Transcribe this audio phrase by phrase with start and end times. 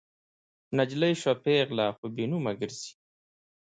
[0.77, 2.91] نجلۍ شوه پیغله خو بې نومه ګرزي